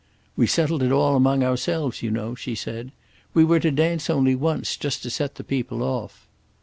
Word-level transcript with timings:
"We 0.35 0.47
settled 0.47 0.81
it 0.81 0.91
all 0.91 1.15
among 1.15 1.43
ourselves, 1.43 2.01
you 2.01 2.09
know," 2.09 2.33
she 2.33 2.55
said. 2.55 2.91
"We 3.35 3.45
were 3.45 3.59
to 3.59 3.69
dance 3.69 4.09
only 4.09 4.33
once, 4.33 4.75
just 4.75 5.03
to 5.03 5.11
set 5.11 5.35
the 5.35 5.43
people 5.43 5.83
off." 5.83 6.27